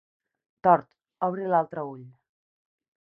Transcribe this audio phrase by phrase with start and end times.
[0.67, 0.87] Tort,
[1.27, 2.03] obri l'altre ull.